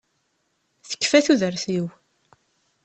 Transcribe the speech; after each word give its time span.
Tekfa 0.89 1.19
tudert-iw! 1.25 1.85